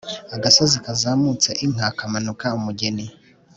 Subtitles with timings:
[0.35, 3.05] agasozi kazamutse inka kamanuka umugeni